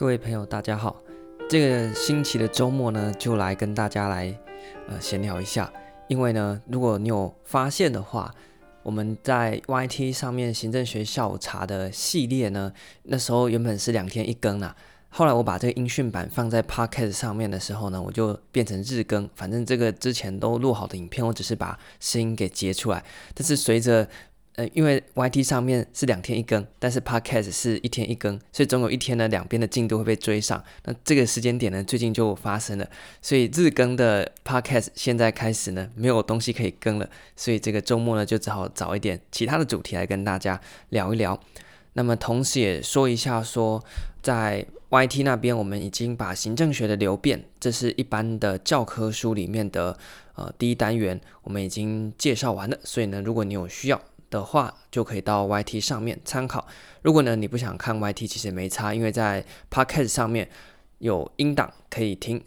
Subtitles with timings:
[0.00, 0.96] 各位朋友，大家好。
[1.46, 4.34] 这个星期的周末呢，就来跟大家来
[4.88, 5.70] 呃闲聊一下。
[6.08, 8.34] 因为呢，如果你有发现的话，
[8.82, 14.74] 我们在 YT 上面行政学下午茶的系列呢，那时候原本是两天一更啊。
[15.10, 19.28] 后来我把这个音讯版放在 Podcast 上面的时候呢，我就变成日更。
[19.34, 23.04] 反正这个之前都录好的影片，我只是把声音给截出来。
[23.34, 24.08] 但是随着
[24.72, 30.62] 因为 YT 上面是两天一更，但是 Podcast 是一天一更，所以总有一天呢，两边的进度会被追上。
[30.84, 32.88] 那这个时间点呢，最近就发生了，
[33.20, 41.40] 所以日更的 Podcast 现在开始呢，没有东西可以更了，所以这个周末呢，就只好找一点其他的主题来跟大家聊一聊。
[41.94, 43.84] 那么同时也说一下，说
[44.22, 49.98] 在 YT 那边，我们已经把行政学的流变，这是一般的教科书里面的
[50.36, 52.78] 呃第一单元，我们已经介绍完了。
[52.84, 54.00] 所以呢，如果你有需要，
[54.30, 56.66] 的话，就可以到 YT 上面参考。
[57.02, 60.48] 如果呢，你不想看 YT，其实也没差，因为在 Podcast 上面
[60.98, 62.42] 有音档可以听，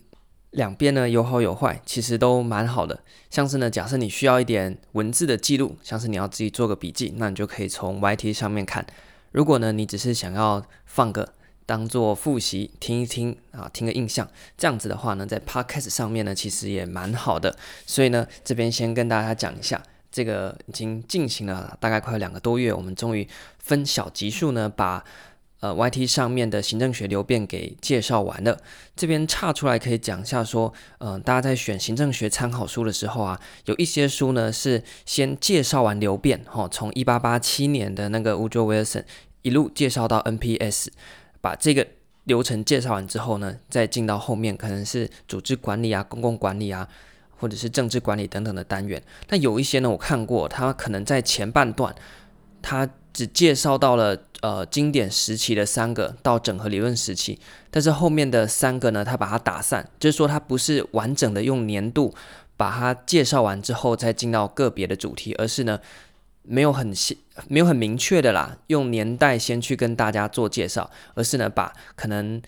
[0.51, 3.03] 两边呢有好有坏，其实都蛮好的。
[3.29, 8.85] 像是呢，假设你需要一点文字的记录，像是你要自己做个笔记，那你就可以从 YT 上面看。
[9.31, 11.33] 如果呢，你只是想要放个
[11.65, 17.57] 当做复习听一听啊，听个印象，这样子的话呢，在 Podcast 上面呢，其实也蛮好的。
[17.87, 19.81] 所以呢，这边先跟大家讲一下。
[20.13, 25.03] 这个已经进行了大概快两个多月，我们终于分小集数呢，把
[25.59, 28.59] 呃 YT 上面的行政学流变给介绍完了。
[28.95, 39.05] 这边岔出来可以讲一下，说，嗯、大家在选行政学参考书的时候啊，有一些书呢是先介绍完流变，哈、从一八八七年的那个 Woodrow Wilson
[39.41, 40.89] 一路介绍到 NPS，
[41.41, 41.87] 把这个
[42.25, 46.87] 流程介绍完之后呢，再进到后面可能是组织管理啊、公共管理啊。
[47.37, 51.93] 或者是政治管理等等的单元，但有一些呢，我看过，他可能在前半段，
[52.61, 62.13] 他只介绍到了呃经典时期的三个到整合理论时期，但是后面的三个呢，他把它打散，就是说他不是完整的用年度
[62.55, 65.79] 把它介绍完之后再进到个别的主题，而是呢
[66.43, 66.93] 没有很
[67.47, 72.41] 没有很明确的啦，用年代先去跟大家做介绍，而是呢把可能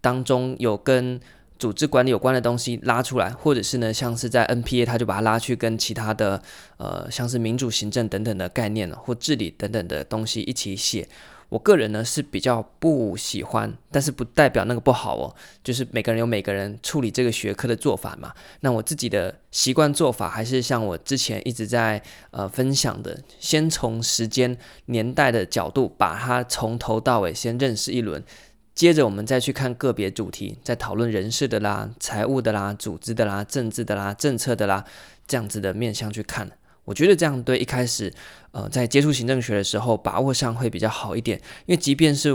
[0.00, 1.20] 当中有跟
[1.58, 6.42] 组织管理有关的东西拉出来，或者是呢，像是在 NPA，他就把它拉去跟其他的
[6.76, 11.08] 呃，像是民主行政等等的概念或治理等等的东西一起写。
[11.48, 15.36] 我个人呢是比较不喜欢，但是不代表那个不好哦。
[15.62, 18.32] 就是每个人有每个人处理这个学科的做法嘛。
[18.60, 28.24] 那我自己的习惯做法还是像我之前一直在呃分享的，先从时间年代的角度，把它从头到尾先认识一轮。
[28.82, 34.84] 接着我们再去看个别主题，再讨论人事的啦、财务的啦、组织的啦、政治的啦、政策的啦，
[35.24, 36.50] 这样子的面向去看。
[36.84, 38.12] 我觉得这样对一开始
[38.50, 41.38] 呃在接触行政学的时候把握上会比较好一点。
[41.66, 42.34] 因为即便是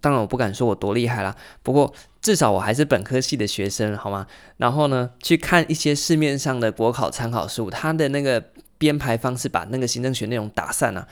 [0.00, 1.34] 当然我不敢说我多厉害啦，
[1.64, 4.28] 不过至少我还是本科系的学生，好吗？
[4.58, 8.40] 然后呢，去看一些市面上的国考参考书，它的那个
[8.78, 11.08] 编排方式把那个行政学内容打散了。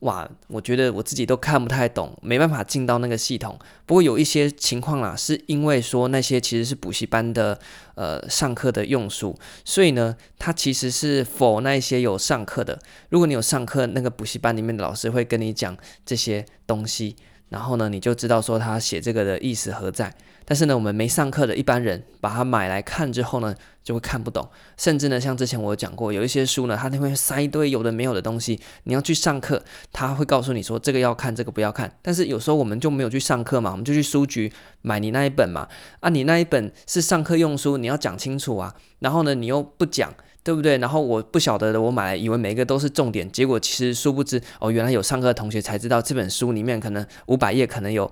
[0.00, 3.58] 哇，我觉得我自己都看不太懂，没办法进到那个系统。
[3.86, 7.58] 不过有一些情况啦，是因为说那些其实是补习班的
[7.94, 9.34] 呃上课的用书，
[9.64, 12.78] 所以呢，它其实是 for 那些有上课的。
[13.08, 17.16] 如果你有上课，那个补习班里面的老师会跟你讲这些东西。
[17.48, 20.14] 然后呢，你就知道说他写这个的意思何在。
[20.48, 23.52] 但是呢，我们没上课的一般人把它买来看之后呢，
[23.82, 24.48] 就会看不懂。
[24.76, 28.60] 甚至呢，像之前我有讲过，有一些书呢，它就会塞一堆有的没有的东西。
[28.84, 29.60] 你要去上课，
[29.92, 31.92] 他会告诉你说这个要看，这个不要看。
[32.00, 34.52] 但是有时候我们就没有去上课嘛，我们就去书局
[34.82, 35.66] 买你那一本嘛。
[35.98, 38.72] 啊，你那一本是上课用书，你要讲清楚啊。
[39.00, 40.14] 然后呢，你又不讲。
[40.46, 40.78] 对不对？
[40.78, 48.08] 然后我不晓得的，我买来以为每一个都是重点，结果其实殊不知哦，原来有上课的同学才知道这本书里面可能五百页，可能有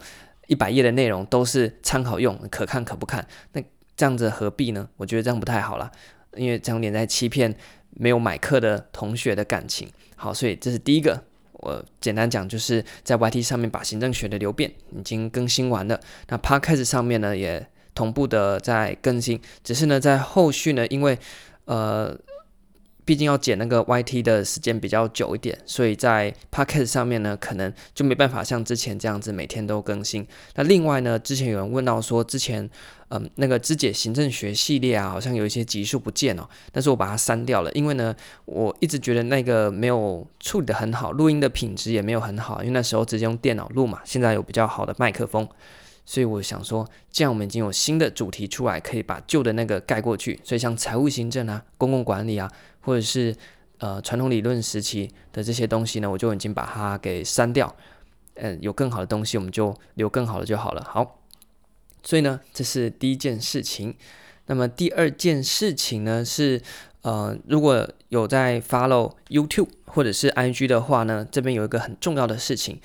[0.49, 3.25] 一百页的内容都是参考用，可看可不看。
[3.53, 3.63] 那
[3.97, 4.89] 这样子何必呢？
[4.97, 5.89] 我觉得这样不太好啦，
[6.35, 7.55] 因为这样有点在欺骗
[7.91, 9.89] 没有买课的同学的感情。
[10.17, 11.23] 好，所以这是第一个，
[11.53, 17.65] 我简单讲就是在 YT 上面把行政学的流变已经更新完了，那 Podcast 上面呢也
[17.95, 21.17] 同步的在更新，只是呢在后续呢因为。
[21.67, 22.17] 呃，
[23.05, 30.27] 毕竟要剪那个 YT 的时间比较久一点，所以在 Podcast 上面呢，可能就没办法像之前这样子每天都更新。
[30.55, 32.69] 那另外呢，之前有人问到说，之前
[33.11, 38.13] 嗯、那个肢解行政学系列啊，好像有一些集数不见哦，但是我把它删掉了，因为呢，
[38.47, 45.49] 我一直觉得那个没有处理得很好，录音的品质也没有很好，因为那时候直接用电脑录嘛，现在有比较好的麦克风。
[46.07, 50.39] 所以我想说，这样我们已经有新的主题出来，可以把旧的那个盖过去。
[50.45, 53.35] 所以像财务行政啊、公共管理啊，或者是
[53.79, 57.75] 呃传统理论时期的这些东西呢，我就已经把它给删掉。
[58.37, 60.85] 嗯、有更好的东西，我们就留更好的就好了。
[60.91, 61.21] 好，
[62.03, 63.95] 所以呢，这是第一件事情。
[64.47, 66.61] 那么第二件事情呢是，
[67.03, 72.81] 呃，如果有在 follow YouTube 或者是 IG 的话呢，这边有一个很重要的事情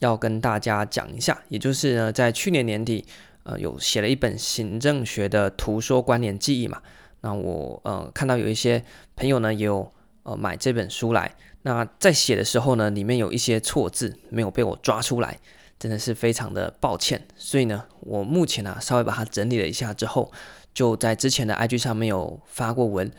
[0.00, 3.06] 要跟大家讲一下，也就是呢，在去年年底，
[3.44, 6.82] 呃，有写了一本行政学的图说关联记忆嘛。
[7.20, 9.90] 那我呃看到有一些朋友呢也有
[10.24, 15.38] 呃买这本书来，那在写的时候呢，里面有一些错字没有被我抓出来。
[15.78, 20.30] 真的是非常的抱歉，所以呢，我目前呢、啊、稍微把它整理了一下之后，
[20.74, 23.10] 就在之前的 IG 上面有发过文。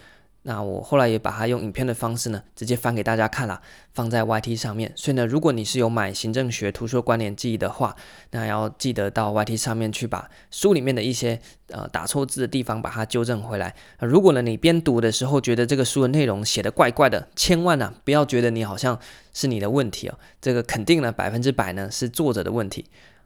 [0.43, 3.61] 那我后来也把它用影片的方式呢，直接翻给大家看了，
[3.93, 4.91] 放在 YT 上面。
[4.95, 7.95] 所以呢，如果你是有买行政学图书关联记忆的话，
[8.31, 13.75] 那要记得到 YT 上面去把书里面的一些呃打错字的地方把它纠正回来。
[13.99, 18.99] 如果呢你边读的时候觉得这个书的内容写的怪怪的，千万呢、啊、不要觉得你好像
[19.33, 22.85] 是你的问题哦，这个肯定呢百分之百呢是作者的问题。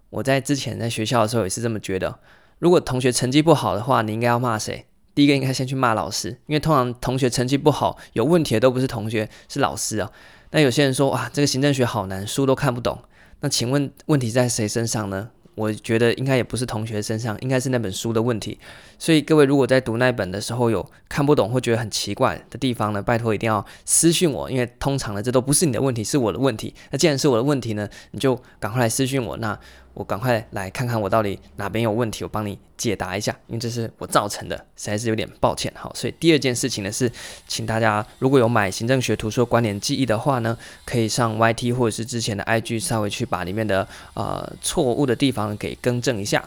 [0.10, 2.20] 我在之前在学校的时候也是这么觉得。
[2.60, 4.86] 如果同学成绩不好的话，你应该要骂谁？
[5.16, 10.12] 第一个应该先去骂老师，因为通常同学成绩不好、有问题的都不是同学，是老师啊。
[10.52, 13.00] 那有些人说，哇，这个行政学好难，书都看不懂。
[13.40, 15.30] 那请问问题在谁身上呢？
[15.56, 18.60] 我觉得应该也不是同学身上，应该是那本书的问题。
[18.98, 26.74] 所以各位如果在读那本的时候有看不懂或觉得很奇怪的地方呢，拜托一定要私讯我，因为通常呢这都不是你的问题，是我的问题。
[26.92, 29.58] 那既然是我的问题呢，你就赶快来私讯我，那
[29.94, 35.72] 我赶快来看看我到底哪边有问题，我帮你解答一下，因为这是我造成的，实在是有点抱歉。
[35.76, 37.10] 好，所以第二件事情呢是，
[37.48, 46.44] 请大家如果有买行政学图书关联记忆的话呢，可以上 YT 或者是之前的 IG 稍微去把里面的呃错误的地方给更正一下。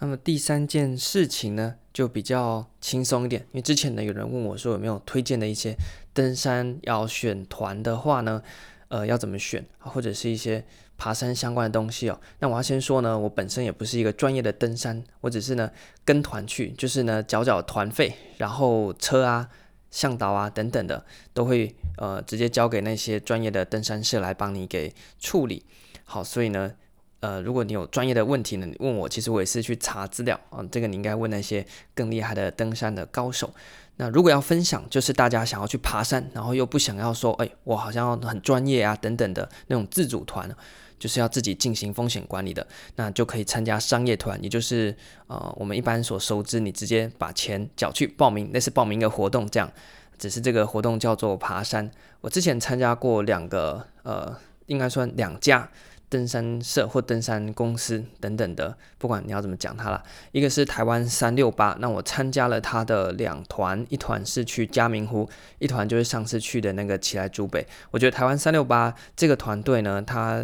[0.00, 5.74] 那么第三件事情呢，就比较轻松一点，因为之前呢有人问我说有没有推荐的一些
[6.12, 8.40] 登山要选团的话呢，
[8.88, 10.64] 呃，要怎么选，或者是一些
[10.96, 12.20] 爬山相关的东西哦。
[12.38, 15.68] 那我要先说呢，我本身也不是一个专业的登山，我只是呢
[16.04, 19.48] 跟团去，就是呢缴缴团费，然后车啊、
[19.90, 21.04] 向导啊等等的
[21.34, 25.64] 都会呃直接交给那些专业的登山社来帮你给处理。
[26.04, 26.74] 好，所以呢。
[27.20, 30.64] 呃，如果你有专业的问题呢，你问我，其实我也是去查资料啊。
[30.70, 33.52] 这个你应该问那些更厉害的登山的高手。
[33.96, 40.48] 那如果要分享，就是大家想要去爬山，然后又不想要说，哎，我好像很专业啊等等的那种自主团，
[41.00, 49.68] 就是要自己进行风险管理的，那就可以参加商业团，也就是呃我们一般所熟知，你直接把钱缴去报名，那是报名一个活动这样。
[50.16, 51.90] 只是这个活动叫做爬山。
[52.20, 54.36] 我之前参加过两个，呃，
[54.66, 55.68] 应该算两家。
[56.08, 60.02] 登山社或登山公司等等的，不管你要怎么讲它啦。
[60.32, 65.28] 一个是台湾三六八，那我参加了他的两团，一团是去嘉明湖，
[65.58, 67.66] 一团就是上次去的那个奇来珠北。
[67.90, 70.38] 我觉得台湾三六八这个团队呢，它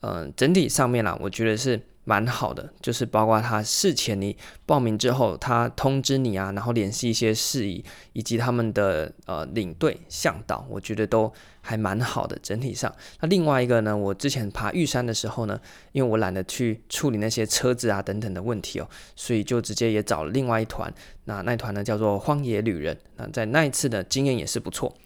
[0.00, 1.80] 嗯、呃、整体上面啦，我觉得是。
[2.08, 4.34] 蛮好的，就是包括他事前你
[4.64, 7.84] 报名之后，他通知你啊，然后联系一些事宜，
[8.14, 12.38] 以及他们的呃领队向导，我觉得都还蛮好的。
[12.42, 12.90] 整体上，
[13.20, 15.60] 那另外一个呢，我之前爬玉山的时候呢，
[15.92, 20.90] 因为我懒得去处理那些车子啊等等的问题哦，所以就直接也找了另外一团。
[21.24, 22.96] 那那团呢叫做荒野旅人。
[23.16, 24.96] 那在那一次的经验也是不错。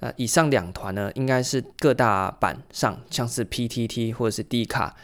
[0.00, 4.96] 那以上两团呢，应该是各大版上，像是 PTT 或者是 D 卡。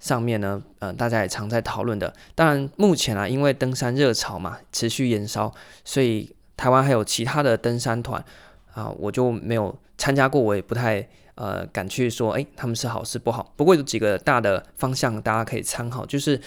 [0.00, 2.12] 上面呢，呃，大家也常在讨论的。
[2.34, 5.54] 当然，目前啊，因为登山热潮嘛，持续延烧，
[5.84, 8.24] 所以台湾还有其他的登山团
[8.72, 13.52] 啊，我就没有参加过，我也不太呃敢去说，诶，他们是好是不好。
[13.56, 16.40] 不过有几个大的方向大家可以参考，就是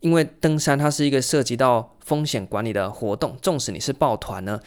[0.00, 4.60] 因为登山它是一个涉及到风险管理的活动，纵使你是报团呢，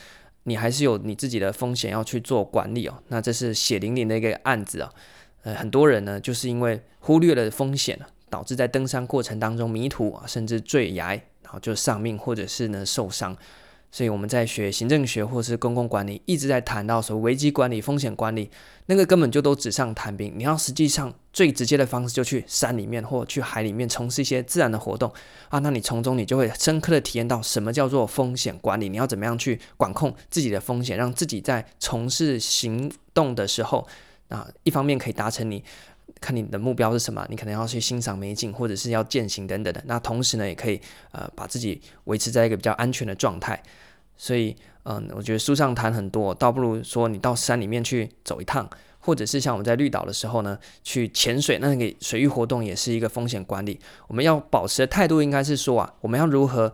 [0.44, 2.96] 你还是有你自己的风险要去做管理哦。
[3.08, 4.92] 那这是血淋淋的一个案子啊，
[5.44, 7.98] 呃，很多人呢就是因为忽略了风险
[8.30, 11.10] 导致在登山过程当中迷途啊，甚至坠崖，
[11.42, 13.36] 然后就丧命，或者是呢受伤。
[13.92, 18.52] 所以我们在学行政学或是公共管理，一直在谈到说危机管理、风险管理，
[18.88, 20.34] 那个根本就都纸上谈兵。
[20.36, 25.10] 你要实际上最直接的方式，就去山里面或去海里面从事一些自然的活动
[25.48, 28.90] 啊，那你从中你就会深刻的体验到什么叫做风险管理。
[28.90, 33.88] 你要怎么样去管控自己的风险，让自己在从事行动的时候
[34.28, 35.64] 啊，一方面可以达成你。
[36.22, 39.84] 看你的目标是什么，你可能要去欣赏美景，或者是要践行等等的。
[39.86, 40.80] 那同时呢，也可以
[41.12, 43.62] 呃把自己维持在一个比较安全的状态。
[44.18, 48.70] 所以，嗯，我觉得书上谈很多，倒不如说你到山里面去走一趟，
[49.00, 53.78] 或者是像我们在绿岛的时候呢，去潜水，那个水域活动也是一个风险管理。
[54.08, 56.72] 我们要保持的态度应该是说啊，我们要如何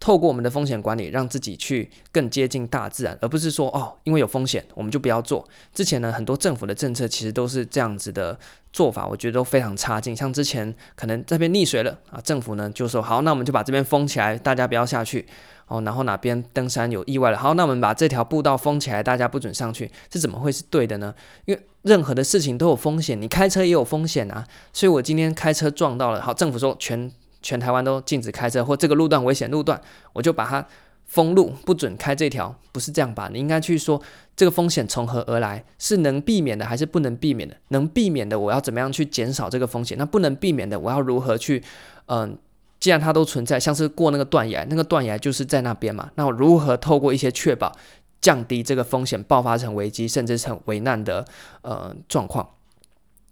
[0.00, 5.46] 透过我们的风险管理，让自己去更接近大自然，而不是说哦，因为有风险我们就不要做。
[5.74, 8.38] 之前呢，很多政府的政策其实都是这样子的
[8.72, 10.14] 做法，我觉得都非常差劲。
[10.14, 15.26] 像之前可能这边溺水了啊，政府呢就说好，那我们就把这边封起来，大家不要下去
[15.66, 15.80] 哦。
[15.82, 21.12] 然后哪边登山有意外了，好，那我们把这条步道封起来，大家不准上去，这怎么会是对的呢？
[21.44, 24.46] 因为任何的事情都有风险，你开车也有风险啊。
[24.72, 27.10] 所以我今天开车撞到了，好，政府说全。
[27.40, 29.80] 全台湾都禁止开车，或这个路段危险路段，
[30.12, 30.66] 我就把它
[31.06, 33.30] 封路，不准开这条，不是这样吧？
[33.32, 34.00] 你应该去说
[34.36, 37.56] 这个风险从何而来，是能避免的还是不能避免的？
[37.68, 39.96] 能避免的，我要怎么样去减少这个风险？
[39.96, 41.62] 那不能避免的，我要如何去？
[42.06, 42.38] 嗯、
[42.80, 46.10] 既然它都存在，像是过那个断崖，那个断崖就是在那边嘛。
[46.16, 47.74] 那我如何透过一些确保，
[48.20, 51.24] 降低这个风险爆发成危机，甚至成危难的
[51.62, 52.48] 呃状况？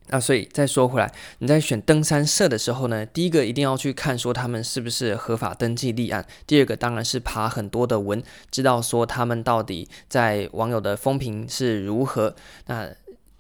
[0.09, 6.25] 那所以再说回来，你在选登山社的时候呢，第一个一定要去看说他们是不是合法登记立案。
[6.47, 12.35] 第二个当然是爬很多的文，知道说他们到底在网友的风评是如何。
[12.67, 12.89] 那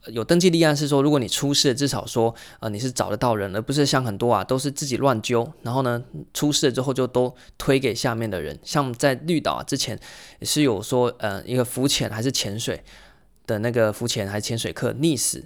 [0.06, 8.58] 有登记立案是说，如果你出事，至少说呃你是找得到人，而不是像很多啊都是自己乱揪，然后呢出事了之后就都推给下面的人。
[8.62, 9.98] 像在绿岛啊之前
[10.42, 12.82] 是有说呃一个浮潜还是潜水
[13.46, 15.44] 的那个浮潜还是潜水客溺死。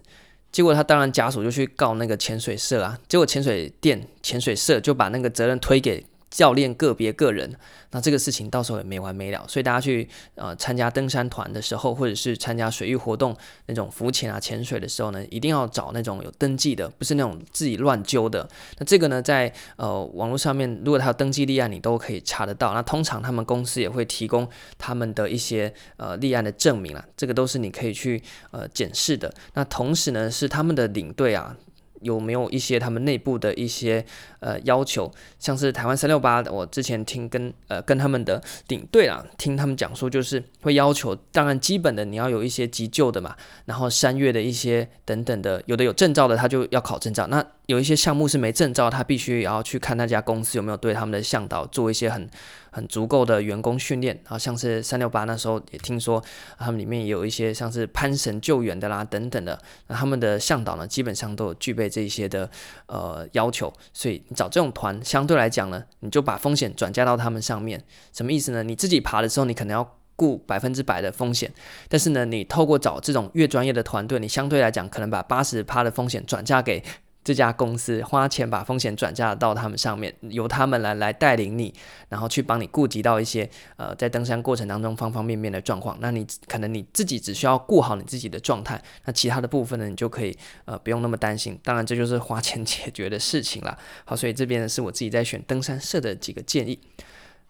[0.52, 7.54] 结果他当然家属就去告那个潜水社啊，结果潜水店、潜水社就把那个责任推给教练个别个人。
[7.92, 18.48] 那这个事情到时候也没完没了，所以大家去呃参加登山团的时候，或者是参加水域活动那种浮潜啊、潜水的时候呢，一定要找那种有登记的，不是那种自己乱揪的。
[18.78, 22.72] 那这个呢，在呃网络上面，如果他有登记立案，你都可以查得到。
[22.74, 28.22] 那通常他们公司也会提供他们的一些呃立案的证明啊，这个都是你可以去
[28.52, 29.34] 呃检视的。
[29.54, 31.56] 那同时呢，是他们的领队啊。
[32.00, 34.04] 有没有一些他们内部的一些
[34.40, 52.28] 呃要求，像是台湾三六八，我之前听跟呃跟他们的领队啊，听他们讲说，就是会要求，当然基本的你要有一些急救的嘛，然后山岳的一些等等的，有的有证照的他就要考证照，那有一些项目是没证照，他必须也要去看那家公司有没有对他们的向导做一些很。
[52.72, 56.22] 很足够的员工训练，然后像是三六八那时候也听说，
[56.56, 62.48] 他们里面也有一些像是攀绳救援的啦等等的，那他们的向导呢，基本上都有具备这些的
[62.86, 68.62] 呃要求，所以你找这种团相对来讲呢，你就把风险转嫁到他们上面，什么意思呢？
[68.62, 71.52] 你自己爬的时候，你可能要顾百分之百的风险，
[71.88, 76.84] 但是呢，你透过找这种越专业的团队，你相对来讲可能把八十趴的风险转嫁给。
[77.30, 81.72] 这家公司花钱把风险转嫁到他们上面，由他们来来带领你，
[82.08, 85.96] 然后去帮你顾及到一些呃在登山过程当中方方面面的状况。
[86.00, 91.56] 那你可能你自己只需要顾好你自己的状态，那其他的部分呢，你就可以呃不用那么担心。
[91.62, 93.78] 当然这就是花钱解决的事情了。
[94.04, 96.80] 好，所以这边呢是我自己在选登山社的几个建议。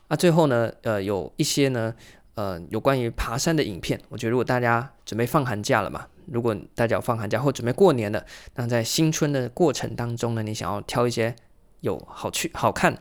[0.08, 1.94] 那最后呢，呃有一些呢
[2.34, 6.06] 呃有关于爬山的影片，我觉得如果大家准备放寒假了嘛。
[6.30, 11.34] 如果大家有放寒假或准备过年了，那在新春的过程当中呢，你想要挑一些
[11.80, 12.96] 有好去、好看，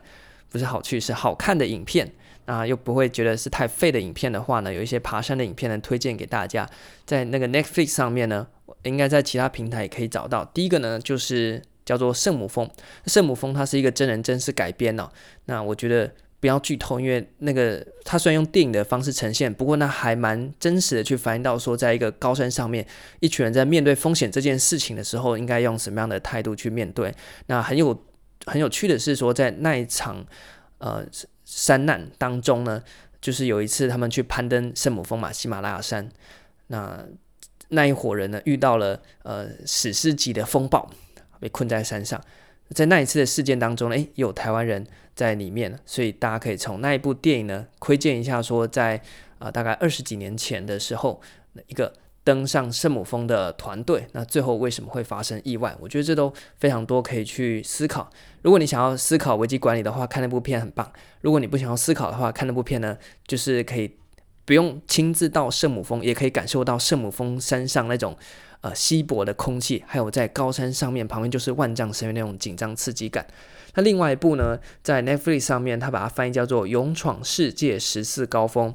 [0.48, 2.12] 不是好去，是好看的影片，
[2.46, 6.68] 那又不会觉得是太废的影片的话呢，有一些爬山的影片呢，推荐给大家。
[7.06, 8.46] 在那个 Netflix 上面呢，
[8.82, 10.44] 应该在其他平台也可以找到。
[10.46, 12.66] 第一个呢，就是叫做《圣母峰》，
[13.06, 15.08] 圣母峰它是一个真人真事改编哦。
[15.46, 16.12] 那我觉得。
[16.40, 22.86] 不要剧透，因为那个他虽然用电影的方式呈现，不过那还蛮真实的，去反映到说，在一个高山上面，
[23.20, 27.14] 一群人在面对风险这件事情的时候，应该用什么样的态度去面对。
[27.46, 28.04] 那很有
[28.46, 30.24] 很有趣的是说，在那一场
[30.78, 31.04] 呃
[31.44, 32.82] 山难当中呢，
[33.20, 36.08] 就是有一次他们去攀登圣母峰嘛，喜马拉雅山，
[36.68, 37.04] 那
[37.68, 40.90] 那一伙人呢遇到了呃史诗级的风暴，
[41.38, 42.18] 被困在山上。
[42.74, 48.96] 在那一次的事件当中呢，诶，有台湾人在里面，所以大家可以从那一部电影呢窥见一下，说在
[49.38, 51.20] 啊、呃、大概二十几年前的时候，
[51.66, 55.74] 一个登上圣母峰的团队，那最后为什么会发生意外？
[55.80, 58.08] 我觉得这都非常多可以去思考。
[58.42, 60.86] 如果你想要思考危机管理的话，看那部片很棒；
[61.22, 62.96] 如果你不想要思考的话，看那部片呢，
[63.26, 63.90] 就是可以
[64.50, 68.16] 不用亲自到圣母峰，也可以感受到圣母峰山上那种。
[68.62, 73.26] 呃，稀薄的空气，还有在高山上面，旁边就是万丈深渊那种紧张刺激感。
[73.74, 78.68] 那另外一部呢，在 Netflix 上面，它把它翻译叫做《勇闯世界十四高峰》。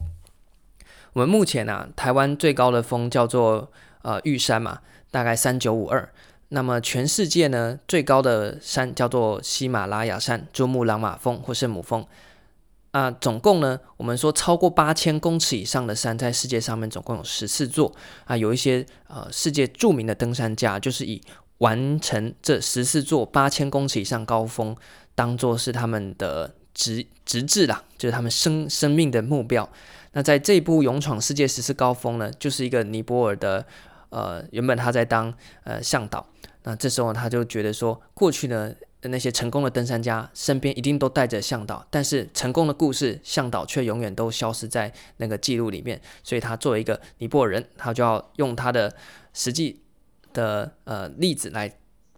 [1.13, 4.79] 我们目前啊，台湾最高的峰叫做呃玉山嘛，
[5.11, 6.09] 大概三九五二。
[6.47, 12.03] 那么全世界呢，最高的山叫做喜马拉雅山、珠穆朗玛峰或圣母峰。
[12.95, 18.37] 啊，总共呢，我们说超过八千公尺以上的山，在世界上面总共有十四座啊。
[18.37, 21.21] 有一些呃，世界著名的登山家，就是以
[21.57, 24.73] 完成这十四座八千公尺以上高峰，
[25.13, 29.69] 当做是他们的直直至啦，就是他们生生命的目标。
[30.13, 33.65] 那在这一部《勇闯世界十四高峰》呢，就是一个尼泊尔的
[34.07, 35.33] 呃，原本他在当
[35.65, 36.25] 呃向导，
[36.63, 38.73] 那这时候他就觉得说，过去呢
[39.07, 48.93] 那些成功的登山家身边一定都带着向导，但是成功的故事向导却永远都消失在那个记录里面，所以他作为一个尼泊尔人，他就要用他的
[49.33, 49.81] 实际
[50.33, 51.77] 的呃例子来。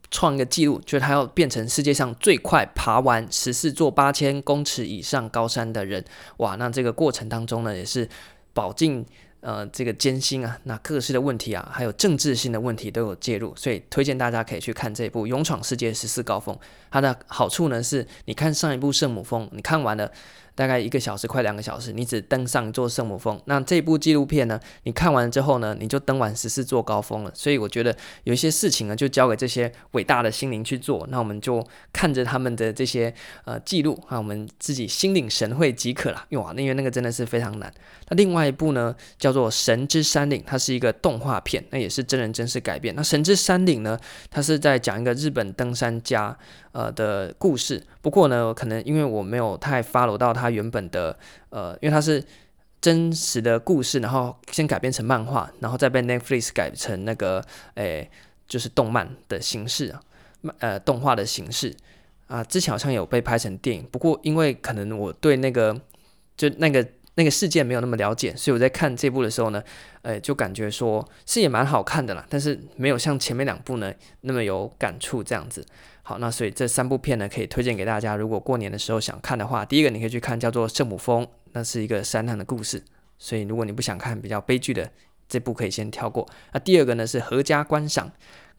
[0.09, 6.01] 创一个记录，就是他要变成世界上最快爬完十四座八千公尺以上高山的人。
[6.37, 8.07] 哇，那这个过程当中呢，也是
[8.53, 9.05] 饱经
[9.47, 16.53] 呃这个艰辛啊，那各式的问题啊，还有政治性的问题都有介入，所以推荐大家可以去看这部《勇闯世界十四高峰》。
[16.91, 20.11] 它的好处呢是，你看上一部圣母峰，你看完了。
[20.57, 23.39] 大概一个小时，快两个小时，你只登上一座圣母峰。
[23.45, 27.31] 那这部纪录片呢，你看完之后呢，你就登完十四座高峰了。
[27.35, 31.05] 所以我觉得有一些事情呢，就交给这些伟大的心灵去做。
[31.11, 33.13] 那我们就看着他们的这些
[33.45, 36.25] 呃记录，啊，我们自己心领神会即可了。
[36.31, 37.71] 哇，因为那个真的是非常难。
[38.09, 42.95] 那另外一部呢，叫做《神之山岭》，它是一个动画片，那也是真人真事改编。
[42.95, 43.99] 那《神之山岭》呢，
[44.31, 46.35] 它是在讲一个日本登山家。
[46.77, 51.17] 呃的故事，不过呢，可能因为我没有太 follow 到他原本的，
[51.49, 52.23] 呃，因为他是
[52.79, 57.43] 真实的故事，然后先改编成漫画，然后再被 Netflix 改成那个，
[57.73, 58.07] 诶，
[58.47, 60.01] 就是动漫的形式啊，
[60.59, 61.75] 呃，动画的形式
[62.27, 65.81] 啊，之前好像有被拍成电影，不过因为可能我对那个
[66.37, 66.87] 就那个。
[67.19, 69.59] 那个事件没有那么了解，所以我在看这部的时候呢，
[70.03, 73.91] 呃，就感觉说是也蛮好看的啦，但是没有像前面两部呢
[74.21, 75.65] 那么有感触这样子。
[76.07, 82.81] 好，那所以这三部片呢可以推荐给大家，如果过年的时候想看的话，第一个你可以去看叫做《圣母峰》，那是一个山难的故事，
[83.19, 84.89] 所以如果你不想看比较悲剧的，
[85.27, 86.25] 这部可以先跳过。
[86.53, 88.09] 那第二个呢是合家观赏。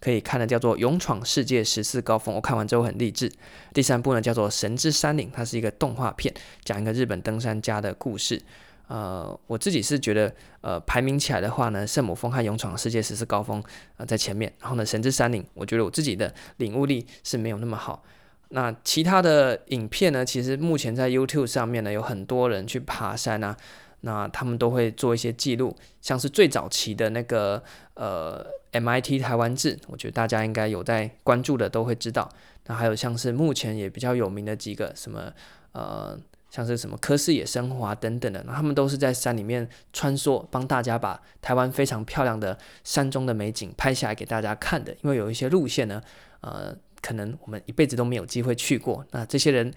[0.00, 3.32] 可以看的叫做《勇闯世界十四高峰》，我看完之后很励志。
[3.74, 8.40] 第三部呢叫做《神之山岭》，它是一个动画片，讲一个日本登山家的故事。
[8.88, 13.62] 呃，我自己是觉得，呃，排名起来的话呢，圣母峰和勇闯世界十四高峰
[13.96, 18.02] 呃在前面，然后呢，神之山岭，我觉得我自己的领悟力是没有那么好。
[18.48, 23.56] 那其他的影片呢，其实目前在 YouTube 上面呢，有很多人去爬山啊。
[24.02, 27.60] 那他们都会做一些记录，像是最早期的那个
[27.94, 32.30] 呃 MIT 台湾志，我觉得大家应该有在关注的都会知道。
[32.66, 35.32] 那还有像是目前也比较有名的几个什么
[35.72, 36.16] 呃，
[36.50, 44.92] 像是什么科斯野生活等等的，他们都是在山里面穿梭，帮大家把台湾非常漂亮的山中的美景拍下来给大家看的。
[45.02, 46.02] 因为有一些路线呢，
[46.40, 49.72] 呃，可能我们一辈子都没有机会去过，那这些人。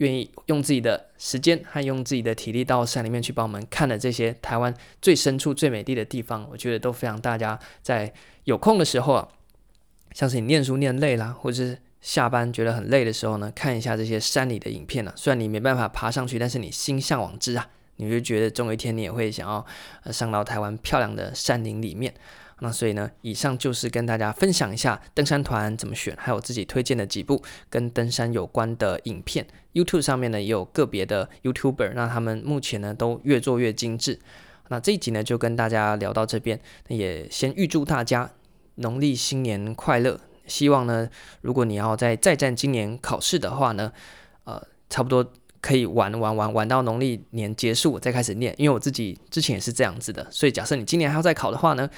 [0.00, 8.10] 愿意用自己的时间和用自己的体力到山里面去帮我们看的这些台湾最深处最美丽的地方，我觉得都非常大家在
[8.44, 9.28] 有空的时候啊，
[10.14, 19.64] 像是你念书念累了，或者是下班觉得很累的时候呢，看一下这些山里的影片呢、虽然你没办法爬上去，但是你心向往之啊，你就觉得总有一天你也会想要
[20.10, 22.14] 上到台湾漂亮的山林里面。
[22.62, 29.46] 那所以呢，以上就是跟大家分享一下登山团怎么选，还有自己推荐的几部跟登山有关的影片。
[29.72, 34.18] YouTube 上面呢也有个别的 YouTuber，那他们目前呢都越做越精致。
[34.68, 38.30] 那这一集呢就跟大家聊到这边，也先预祝大家
[38.74, 40.20] 农历新年快乐。
[40.50, 41.08] 希望呢，
[41.40, 43.90] 如果你要再再战今年考试的话呢，
[44.44, 44.60] 呃，
[44.90, 45.24] 差不多
[45.62, 50.26] 可以玩玩玩玩到农历年结束再开始念，因为我自己之前也是这样子的。
[50.30, 51.88] 所以假设你今年还要再考的话呢，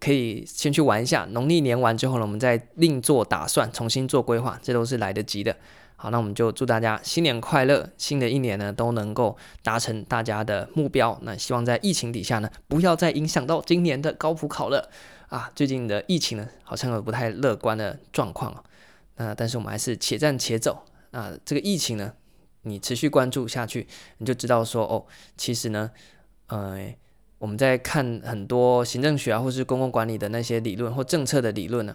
[0.00, 5.54] 可以先去玩一下，农历年完之后呢，我们再另做打算，重新做规划，这都是来得及的。
[6.00, 11.18] 好，那我们就祝大家新年快乐，新的一年呢都能够达成大家的目标。
[11.22, 14.88] 那希望在疫情底下呢，不要再影响到今年的高普考了
[15.28, 15.50] 啊！
[15.54, 18.64] 最近的疫情呢，好像有不太乐观的状况啊。
[19.16, 21.32] 那但是我们还是且战且走啊。
[21.44, 22.12] 这个疫情呢，
[22.62, 23.86] 你持续关注下去，
[24.18, 25.90] 你就知道说哦，其实呢，
[26.48, 26.94] 呃。
[27.40, 31.94] 我们在看很多行政学啊，或是公共管理的那些理论或政策的理论呢，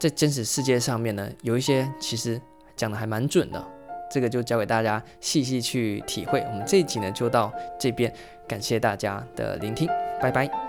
[0.00, 2.40] 在真实世界上面呢，有一些其实
[2.74, 3.62] 讲的还蛮准的。
[4.10, 6.40] 这个就交给大家细细去体会。
[6.40, 8.10] 我们这一集呢就到这边，
[8.48, 9.86] 感谢大家的聆听，
[10.22, 10.67] 拜拜。